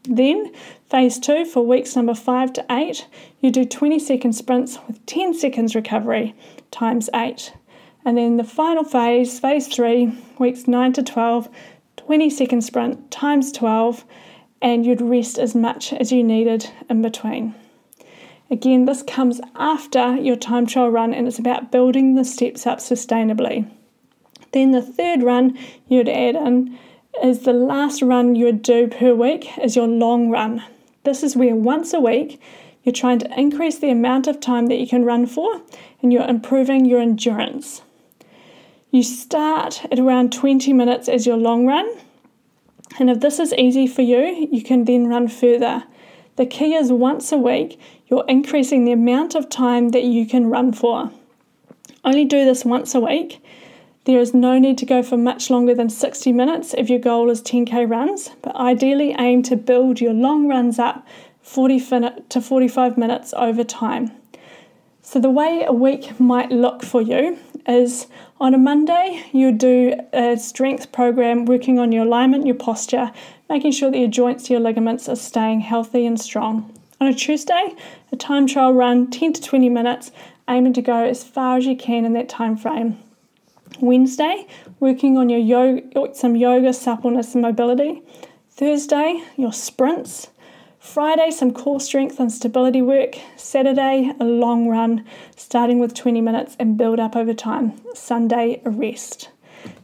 Then, 0.04 0.52
phase 0.90 1.18
two 1.18 1.44
for 1.44 1.64
weeks 1.64 1.94
number 1.94 2.14
five 2.14 2.52
to 2.54 2.64
eight, 2.70 3.06
you 3.40 3.50
do 3.50 3.64
20 3.64 3.98
second 3.98 4.32
sprints 4.32 4.78
with 4.86 5.04
10 5.06 5.34
seconds 5.34 5.74
recovery 5.74 6.34
times 6.70 7.08
eight. 7.14 7.52
And 8.04 8.18
then 8.18 8.36
the 8.36 8.44
final 8.44 8.82
phase, 8.82 9.38
phase 9.38 9.68
three, 9.68 10.12
weeks 10.38 10.66
nine 10.66 10.92
to 10.94 11.02
12, 11.02 11.48
20 11.96 12.30
second 12.30 12.62
sprint 12.62 13.10
times 13.12 13.52
12, 13.52 14.04
and 14.62 14.86
you'd 14.86 15.02
rest 15.02 15.38
as 15.38 15.54
much 15.54 15.92
as 15.92 16.12
you 16.12 16.22
needed 16.22 16.70
in 16.88 17.02
between. 17.02 17.54
Again, 18.50 18.84
this 18.84 19.02
comes 19.02 19.40
after 19.56 20.16
your 20.16 20.36
time 20.36 20.66
trial 20.66 20.90
run 20.90 21.12
and 21.12 21.26
it's 21.26 21.38
about 21.38 21.72
building 21.72 22.14
the 22.14 22.24
steps 22.24 22.66
up 22.66 22.78
sustainably. 22.78 23.68
Then 24.52 24.70
the 24.70 24.82
third 24.82 25.22
run 25.22 25.58
you'd 25.88 26.08
add 26.08 26.36
in 26.36 26.78
is 27.22 27.40
the 27.40 27.52
last 27.52 28.02
run 28.02 28.36
you 28.36 28.46
would 28.46 28.62
do 28.62 28.88
per 28.88 29.14
week 29.14 29.58
is 29.58 29.74
your 29.74 29.88
long 29.88 30.30
run. 30.30 30.62
This 31.04 31.22
is 31.22 31.36
where 31.36 31.56
once 31.56 31.92
a 31.92 32.00
week 32.00 32.40
you're 32.84 32.92
trying 32.92 33.18
to 33.20 33.40
increase 33.40 33.78
the 33.78 33.90
amount 33.90 34.26
of 34.26 34.40
time 34.40 34.66
that 34.66 34.78
you 34.78 34.86
can 34.86 35.04
run 35.04 35.26
for 35.26 35.62
and 36.02 36.12
you're 36.12 36.28
improving 36.28 36.84
your 36.84 37.00
endurance. 37.00 37.82
You 38.90 39.02
start 39.02 39.86
at 39.90 39.98
around 39.98 40.32
20 40.32 40.72
minutes 40.74 41.08
as 41.08 41.26
your 41.26 41.38
long 41.38 41.66
run, 41.66 41.90
and 42.98 43.10
if 43.10 43.20
this 43.20 43.38
is 43.38 43.52
easy 43.54 43.86
for 43.86 44.02
you, 44.02 44.48
you 44.50 44.62
can 44.62 44.84
then 44.84 45.06
run 45.06 45.28
further. 45.28 45.84
The 46.36 46.46
key 46.46 46.74
is 46.74 46.92
once 46.92 47.32
a 47.32 47.38
week, 47.38 47.80
you're 48.06 48.24
increasing 48.28 48.84
the 48.84 48.92
amount 48.92 49.34
of 49.34 49.48
time 49.48 49.90
that 49.90 50.04
you 50.04 50.26
can 50.26 50.50
run 50.50 50.72
for. 50.72 51.10
Only 52.04 52.24
do 52.24 52.44
this 52.44 52.64
once 52.64 52.94
a 52.94 53.00
week 53.00 53.40
there 54.04 54.18
is 54.18 54.34
no 54.34 54.58
need 54.58 54.78
to 54.78 54.86
go 54.86 55.02
for 55.02 55.16
much 55.16 55.48
longer 55.48 55.74
than 55.74 55.88
60 55.88 56.32
minutes 56.32 56.74
if 56.76 56.90
your 56.90 56.98
goal 56.98 57.30
is 57.30 57.40
10k 57.40 57.88
runs, 57.88 58.30
but 58.42 58.56
ideally 58.56 59.14
aim 59.16 59.42
to 59.44 59.54
build 59.54 60.00
your 60.00 60.12
long 60.12 60.48
runs 60.48 60.80
up 60.80 61.06
40 61.42 61.80
to 62.28 62.40
45 62.40 62.98
minutes 62.98 63.32
over 63.36 63.62
time. 63.62 64.10
So, 65.02 65.20
the 65.20 65.30
way 65.30 65.64
a 65.66 65.72
week 65.72 66.18
might 66.18 66.50
look 66.50 66.82
for 66.82 67.00
you 67.00 67.38
is 67.66 68.06
on 68.40 68.54
a 68.54 68.58
Monday, 68.58 69.24
you 69.32 69.52
do 69.52 69.94
a 70.12 70.36
strength 70.36 70.92
program 70.92 71.44
working 71.44 71.78
on 71.78 71.92
your 71.92 72.04
alignment, 72.04 72.46
your 72.46 72.54
posture, 72.54 73.12
making 73.48 73.72
sure 73.72 73.90
that 73.90 73.98
your 73.98 74.08
joints, 74.08 74.50
your 74.50 74.60
ligaments 74.60 75.08
are 75.08 75.16
staying 75.16 75.60
healthy 75.60 76.06
and 76.06 76.20
strong. 76.20 76.72
On 77.00 77.08
a 77.08 77.14
Tuesday, 77.14 77.74
a 78.12 78.16
time 78.16 78.46
trial 78.46 78.72
run 78.72 79.10
10 79.10 79.34
to 79.34 79.42
20 79.42 79.68
minutes, 79.68 80.12
aiming 80.48 80.72
to 80.74 80.82
go 80.82 81.04
as 81.04 81.24
far 81.24 81.56
as 81.56 81.66
you 81.66 81.76
can 81.76 82.04
in 82.04 82.12
that 82.12 82.28
time 82.28 82.56
frame. 82.56 82.98
Wednesday, 83.80 84.46
working 84.80 85.16
on 85.16 85.28
your 85.28 85.40
yoga, 85.40 86.14
some 86.14 86.36
yoga, 86.36 86.72
suppleness, 86.72 87.34
and 87.34 87.42
mobility. 87.42 88.02
Thursday, 88.50 89.22
your 89.36 89.52
sprints. 89.52 90.28
Friday, 90.82 91.30
some 91.30 91.54
core 91.54 91.78
strength 91.78 92.18
and 92.18 92.30
stability 92.30 92.82
work. 92.82 93.14
Saturday, 93.36 94.12
a 94.18 94.24
long 94.24 94.66
run, 94.66 95.06
starting 95.36 95.78
with 95.78 95.94
20 95.94 96.20
minutes 96.20 96.56
and 96.58 96.76
build 96.76 96.98
up 96.98 97.14
over 97.14 97.32
time. 97.32 97.80
Sunday, 97.94 98.60
a 98.64 98.70
rest. 98.70 99.30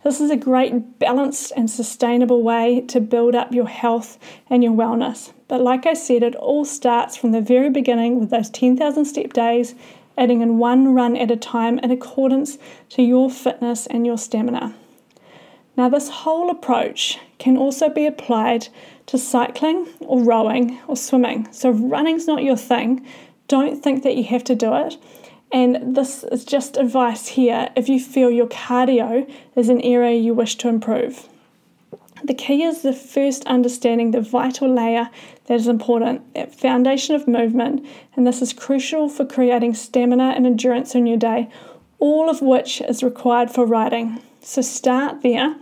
This 0.03 0.21
is 0.21 0.29
a 0.29 0.37
great 0.37 0.99
balanced 0.99 1.53
and 1.57 1.71
sustainable 1.71 2.43
way 2.43 2.81
to 2.89 3.01
build 3.01 3.37
up 3.37 3.55
your 3.55 3.69
health 3.69 4.19
and 4.51 4.63
your 4.63 4.73
wellness. 4.73 5.33
But 5.47 5.63
like 5.63 5.87
I 5.87 5.95
said, 5.95 6.25
it 6.25 6.35
all 6.35 6.65
starts 6.65 7.17
from 7.17 7.31
the 7.31 7.41
very 7.41 7.71
beginning 7.71 8.19
with 8.19 8.31
those 8.31 8.51
10,000 8.51 9.05
step 9.05 9.33
days, 9.33 9.77
adding 10.19 10.43
in 10.43 10.59
one 10.59 10.95
run 10.95 11.17
at 11.17 11.31
a 11.31 11.37
time 11.37 11.79
in 11.79 11.93
accordance 11.93 12.59
to 12.91 13.03
your 13.03 13.31
fitness 13.31 13.87
and 13.87 14.05
your 14.05 14.19
stamina. 14.19 14.75
Now, 15.77 15.89
this 15.89 16.09
whole 16.09 16.51
approach 16.51 17.21
can 17.39 17.57
also 17.57 17.89
be 17.89 18.05
applied 18.05 18.67
to 19.09 19.19
cycling 19.19 19.89
or 20.01 20.23
rowing 20.23 20.79
or 20.87 20.97
swimming. 20.97 21.49
So, 21.51 21.71
if 21.71 21.77
running's 21.81 22.27
not 22.27 22.43
your 22.43 22.57
thing, 22.57 23.05
don't 23.49 23.83
think 23.83 24.03
that 24.05 24.17
you 24.17 24.25
have 24.25 24.45
to 24.45 24.55
do 24.55 24.75
it. 24.75 24.97
And 25.51 25.97
this 25.97 26.25
is 26.25 26.45
just 26.45 26.77
advice 26.77 27.29
here 27.29 27.71
if 27.75 27.89
you 27.89 27.99
feel 27.99 28.31
your 28.31 28.47
cardio 28.47 29.31
is 29.57 29.71
an 29.71 29.81
area 29.81 30.19
you 30.19 30.35
wish 30.35 30.57
to 30.57 30.69
improve. 30.69 31.29
The 32.23 32.35
key 32.35 32.65
is 32.65 32.83
the 32.83 32.93
first 32.93 33.47
understanding 33.47 34.11
the 34.11 34.21
vital 34.21 34.73
layer 34.73 35.09
that 35.47 35.55
is 35.55 35.69
important, 35.69 36.35
that 36.35 36.55
foundation 36.55 37.15
of 37.15 37.29
movement, 37.29 37.87
and 38.15 38.27
this 38.27 38.43
is 38.43 38.53
crucial 38.53 39.09
for 39.09 39.25
creating 39.25 39.75
stamina 39.75 40.35
and 40.37 40.45
endurance 40.45 40.95
in 40.95 41.07
your 41.07 41.17
day, 41.17 41.49
all 41.99 42.29
of 42.29 42.43
which 42.43 42.81
is 42.83 43.03
required 43.03 43.51
for 43.51 43.65
riding. 43.65 44.21
So 44.41 44.63
start 44.63 45.23
there, 45.23 45.57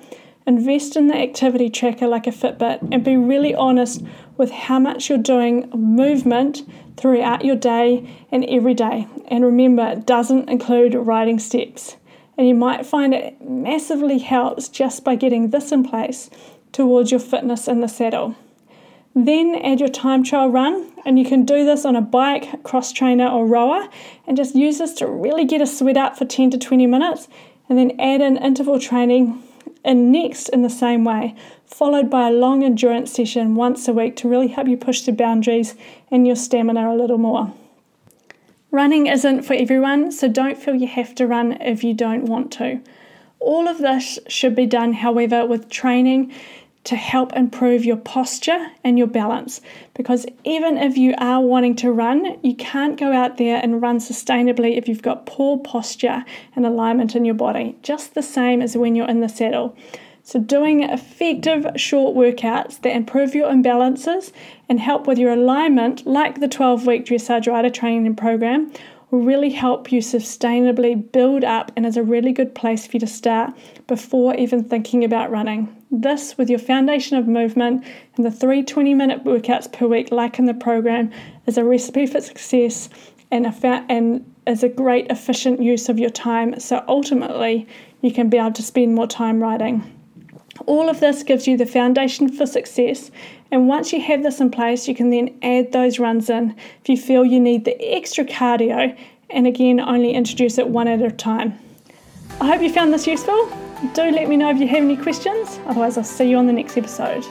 invest 0.47 0.97
in 0.97 1.09
the 1.09 1.17
activity 1.17 1.69
tracker 1.69 2.07
like 2.07 2.27
a 2.27 2.31
Fitbit, 2.31 2.89
and 2.93 3.05
be 3.05 3.17
really 3.17 3.55
honest 3.55 4.03
with 4.37 4.51
how 4.51 4.79
much 4.79 5.09
you're 5.09 5.19
doing 5.19 5.69
movement 5.75 6.63
throughout 6.97 7.45
your 7.45 7.57
day 7.57 8.09
and 8.31 8.45
every 8.45 8.75
day. 8.75 9.07
And 9.29 9.45
remember, 9.45 9.87
it 9.89 10.07
doesn't 10.07 10.49
include 10.49 10.95
riding 10.95 11.39
steps. 11.39 11.97
And 12.39 12.47
you 12.47 12.55
might 12.55 12.87
find 12.87 13.15
it 13.15 13.41
massively 13.41 14.19
helps 14.19 14.69
just 14.69 15.05
by 15.05 15.17
getting 15.17 15.51
this 15.51 15.73
in 15.73 15.83
place 15.83 16.31
towards 16.71 17.11
your 17.11 17.21
fitness 17.21 17.67
in 17.67 17.81
the 17.81 17.89
saddle. 17.89 18.37
Then 19.15 19.55
add 19.65 19.81
your 19.81 19.89
time 19.89 20.23
trial 20.23 20.51
run, 20.51 20.93
and 21.07 21.19
you 21.19 21.25
can 21.25 21.47
do 21.47 21.65
this 21.65 21.87
on 21.87 21.97
a 21.97 22.03
bike, 22.03 22.63
cross 22.63 22.93
trainer, 22.93 23.27
or 23.27 23.47
rower, 23.47 23.89
and 24.27 24.37
just 24.37 24.55
use 24.55 24.77
this 24.77 24.93
to 24.95 25.07
really 25.07 25.47
get 25.47 25.63
a 25.63 25.67
sweat 25.67 25.97
up 25.97 26.19
for 26.19 26.27
10 26.27 26.51
to 26.51 26.59
20 26.59 26.87
minutes, 26.87 27.27
and 27.69 27.79
then 27.79 27.99
add 27.99 28.21
in 28.21 28.37
interval 28.37 28.79
training 28.79 29.43
in 29.87 30.11
next 30.11 30.49
in 30.49 30.63
the 30.63 30.69
same 30.69 31.05
way, 31.05 31.35
followed 31.65 32.11
by 32.11 32.29
a 32.29 32.33
long 32.33 32.63
endurance 32.65 33.13
session 33.13 33.55
once 33.55 33.89
a 33.89 33.93
week 33.93 34.17
to 34.17 34.29
really 34.29 34.49
help 34.49 34.69
you 34.69 34.77
push 34.77 35.03
the 35.03 35.13
boundaries 35.13 35.75
and 36.11 36.27
your 36.27 36.37
stamina 36.37 36.91
a 36.91 36.95
little 36.95 37.19
more. 37.19 37.55
Running 38.71 39.07
isn't 39.07 39.43
for 39.43 39.55
everyone, 39.55 40.11
so 40.11 40.29
don't 40.29 40.59
feel 40.59 40.75
you 40.75 40.89
have 40.89 41.15
to 41.15 41.27
run 41.27 41.53
if 41.63 41.85
you 41.85 41.95
don't 41.95 42.27
want 42.27 42.53
to. 42.53 42.81
All 43.39 43.69
of 43.69 43.79
this 43.79 44.19
should 44.29 44.57
be 44.57 44.67
done, 44.67 44.93
however, 44.93 45.47
with 45.47 45.71
training 45.71 46.35
to 46.87 46.95
help 46.95 47.33
improve 47.33 47.85
your 47.85 47.97
posture 47.97 48.69
and 48.85 48.97
your 48.97 49.09
balance. 49.09 49.61
Because 49.95 50.25
even 50.45 50.79
if 50.79 50.97
you 50.97 51.15
are 51.19 51.41
wanting 51.41 51.75
to 51.77 51.91
run, 51.91 52.39
you 52.43 52.55
can't 52.55 52.99
go 52.99 53.13
out 53.13 53.39
there 53.39 53.61
and 53.61 53.83
run 53.83 53.99
sustainably 53.99 54.79
if 54.79 54.87
you've 54.87 55.03
got 55.03 55.27
poor 55.27 55.59
posture 55.59 56.25
and 56.55 56.65
alignment 56.65 57.17
in 57.17 57.25
your 57.25 57.35
body, 57.35 57.77
just 57.83 58.15
the 58.15 58.23
same 58.23 58.63
as 58.63 58.77
when 58.77 58.95
you're 58.95 59.09
in 59.09 59.21
the 59.21 59.29
saddle. 59.29 59.77
So, 60.23 60.41
doing 60.41 60.83
effective 60.83 61.67
short 61.77 62.17
workouts 62.17 62.81
that 62.83 62.97
improve 62.97 63.35
your 63.35 63.49
imbalances 63.49 64.33
and 64.69 64.81
help 64.81 65.07
with 65.07 65.19
your 65.19 65.33
alignment, 65.33 66.07
like 66.07 66.41
the 66.41 66.49
12 66.49 66.87
week 66.87 67.05
dressage 67.05 67.47
rider 67.47 67.71
training 67.71 68.15
program, 68.17 68.73
will 69.11 69.23
really 69.23 69.51
help 69.51 69.93
you 69.93 70.01
sustainably 70.01 71.11
build 71.13 71.45
up 71.45 71.71
and 71.77 71.87
is 71.87 71.97
a 71.97 72.03
really 72.03 72.33
good 72.33 72.55
place 72.55 72.87
for 72.87 72.97
you 72.97 73.01
to 73.01 73.07
start 73.07 73.53
before 73.87 74.35
even 74.35 74.65
thinking 74.65 75.05
about 75.05 75.31
running. 75.31 75.75
This, 75.91 76.37
with 76.37 76.51
your 76.51 76.59
foundation 76.59 77.17
of 77.17 77.29
movement 77.29 77.85
and 78.17 78.27
the 78.27 78.31
three 78.31 78.63
20 78.63 78.95
minute 78.95 79.25
workouts 79.25 79.71
per 79.71 79.87
week, 79.87 80.11
like 80.11 80.39
in 80.39 80.47
the 80.47 80.55
program, 80.55 81.13
is 81.47 81.57
a 81.57 81.65
recipe 81.65 82.07
for 82.07 82.21
success 82.21 82.89
and, 83.31 83.55
fa- 83.55 83.85
and 83.89 84.25
is 84.47 84.65
a 84.65 84.69
great 84.69 85.07
efficient 85.11 85.63
use 85.63 85.89
of 85.89 85.99
your 85.99 86.11
time. 86.11 86.59
So 86.59 86.85
ultimately, 86.89 87.69
you 88.01 88.13
can 88.13 88.29
be 88.29 88.39
able 88.39 88.53
to 88.53 88.63
spend 88.63 88.95
more 88.95 89.07
time 89.07 89.41
riding. 89.41 89.96
All 90.67 90.89
of 90.89 90.99
this 90.99 91.23
gives 91.23 91.47
you 91.47 91.57
the 91.57 91.65
foundation 91.65 92.29
for 92.29 92.45
success, 92.45 93.13
and 93.53 93.69
once 93.69 93.93
you 93.93 94.01
have 94.01 94.25
this 94.25 94.41
in 94.41 94.51
place, 94.51 94.89
you 94.89 94.97
can 94.97 95.11
then 95.11 95.39
add 95.41 95.71
those 95.71 96.01
runs 96.01 96.29
in 96.29 96.57
if 96.83 96.89
you 96.89 96.97
feel 96.97 97.25
you 97.25 97.39
need 97.39 97.65
the 97.65 97.81
extra 97.81 98.25
cardio, 98.25 98.97
and 99.31 99.47
again, 99.47 99.79
only 99.79 100.13
introduce 100.13 100.59
it 100.59 100.69
one 100.69 100.89
at 100.89 101.01
a 101.01 101.11
time. 101.11 101.57
I 102.41 102.49
hope 102.49 102.63
you 102.63 102.73
found 102.73 102.93
this 102.93 103.07
useful. 103.07 103.49
Do 103.95 104.11
let 104.11 104.29
me 104.29 104.37
know 104.37 104.51
if 104.51 104.59
you 104.59 104.67
have 104.67 104.83
any 104.83 104.97
questions, 104.97 105.61
otherwise, 105.67 105.97
I'll 105.97 106.05
see 106.05 106.31
you 106.31 106.37
on 106.37 106.49
the 106.49 106.53
next 106.53 106.77
episode. 106.77 107.25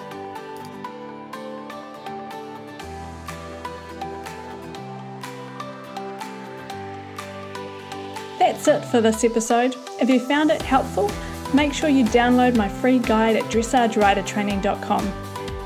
That's 8.39 8.67
it 8.67 8.85
for 8.85 9.01
this 9.01 9.23
episode. 9.25 9.75
If 9.99 10.09
you 10.09 10.19
found 10.21 10.51
it 10.51 10.61
helpful, 10.61 11.11
make 11.55 11.73
sure 11.73 11.89
you 11.89 12.05
download 12.05 12.55
my 12.55 12.67
free 12.67 12.99
guide 12.99 13.35
at 13.35 13.45
dressageridertraining.com. 13.45 15.07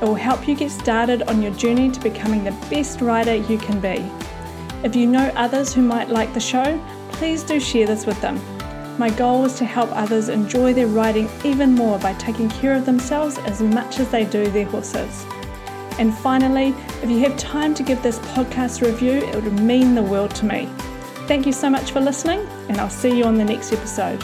It 0.02 0.06
will 0.06 0.16
help 0.16 0.48
you 0.48 0.56
get 0.56 0.72
started 0.72 1.24
on 1.24 1.42
your 1.42 1.54
journey 1.54 1.92
to 1.92 2.00
becoming 2.00 2.44
the 2.44 2.52
best 2.70 3.02
rider 3.02 3.36
you 3.36 3.58
can 3.58 3.80
be. 3.80 4.10
If 4.84 4.96
you 4.96 5.08
know 5.08 5.32
others 5.36 5.74
who 5.74 5.82
might 5.82 6.10
like 6.10 6.34
the 6.34 6.40
show, 6.40 6.80
please 7.12 7.44
do 7.44 7.60
share 7.60 7.88
this 7.88 8.06
with 8.06 8.22
them. 8.22 8.40
My 8.98 9.10
goal 9.10 9.46
is 9.46 9.56
to 9.56 9.66
help 9.66 9.90
others 9.94 10.30
enjoy 10.30 10.74
their 10.74 10.88
riding 10.88 11.30
even 11.44 11.74
more 11.74 11.98
by 12.00 12.14
taking 12.14 12.50
care 12.50 12.76
of 12.76 12.86
themselves 12.86 13.38
as 13.40 13.62
much 13.62 14.00
as 14.00 14.10
they 14.10 14.26
do 14.26 14.50
their 14.52 14.66
horses. 14.66 15.26
And 15.98 16.18
finally, 16.18 16.74
if 17.04 17.10
you 17.10 17.20
have 17.20 17.36
time 17.38 17.74
to 17.76 17.84
give 17.84 18.02
this 18.02 18.20
podcast 18.20 18.82
review, 18.82 19.12
it 19.12 19.36
would 19.36 19.60
mean 19.60 19.96
the 19.96 20.04
world 20.04 20.34
to 20.36 20.46
me. 20.46 20.70
Thank 21.28 21.46
you 21.46 21.54
so 21.54 21.70
much 21.70 21.92
for 21.92 22.00
listening, 22.00 22.48
and 22.70 22.78
I'll 22.78 22.90
see 22.90 23.18
you 23.18 23.26
on 23.26 23.36
the 23.36 23.46
next 23.46 23.74
episode. 23.74 24.24